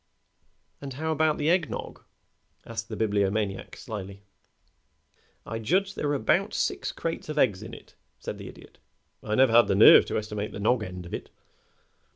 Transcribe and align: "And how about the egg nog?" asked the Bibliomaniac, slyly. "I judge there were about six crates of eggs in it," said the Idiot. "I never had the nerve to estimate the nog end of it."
"And 0.81 0.93
how 0.95 1.11
about 1.11 1.37
the 1.37 1.51
egg 1.51 1.69
nog?" 1.69 2.03
asked 2.65 2.89
the 2.89 2.95
Bibliomaniac, 2.95 3.75
slyly. 3.77 4.23
"I 5.45 5.59
judge 5.59 5.93
there 5.93 6.07
were 6.07 6.15
about 6.15 6.55
six 6.55 6.91
crates 6.91 7.29
of 7.29 7.37
eggs 7.37 7.61
in 7.61 7.75
it," 7.75 7.93
said 8.17 8.39
the 8.39 8.47
Idiot. 8.47 8.79
"I 9.21 9.35
never 9.35 9.53
had 9.53 9.67
the 9.67 9.75
nerve 9.75 10.07
to 10.07 10.17
estimate 10.17 10.53
the 10.53 10.59
nog 10.59 10.81
end 10.81 11.05
of 11.05 11.13
it." 11.13 11.29